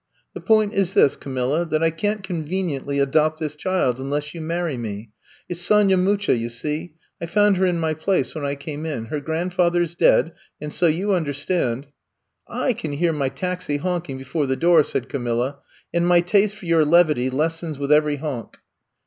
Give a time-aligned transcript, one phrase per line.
[0.33, 4.75] The point is this, Camilla, that I cant conveniently adopt this child unless you marry
[4.75, 5.11] me.
[5.47, 6.95] It 's Sonya Mucha, you see.
[7.21, 9.05] I found her in my place when I came in.
[9.05, 11.83] Her grandfather 's dead— and so you un derstand"
[12.67, 15.59] I can hear my taxi honking before the door," said Camilla,
[15.93, 18.57] and my taste for your levity lessens with every honk."